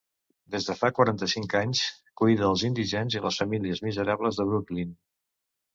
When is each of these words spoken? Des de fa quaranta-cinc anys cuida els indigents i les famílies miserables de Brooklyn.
Des 0.53 0.69
de 0.69 0.75
fa 0.77 0.89
quaranta-cinc 0.99 1.53
anys 1.61 1.83
cuida 2.23 2.49
els 2.49 2.65
indigents 2.71 3.19
i 3.19 3.25
les 3.27 3.41
famílies 3.45 3.87
miserables 3.91 4.43
de 4.43 4.49
Brooklyn. 4.53 4.99